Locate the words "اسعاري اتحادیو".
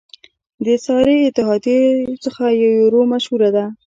0.77-2.19